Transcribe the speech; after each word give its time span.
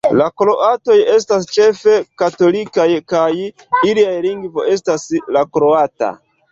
La 0.19 0.27
kroatoj 0.41 0.95
estas 1.15 1.45
ĉefe 1.57 1.93
katolikaj, 2.23 2.89
kaj 3.15 3.29
ilia 3.93 4.19
lingvo 4.29 4.69
estas 4.79 5.09
la 5.37 5.51
kroata. 5.57 6.15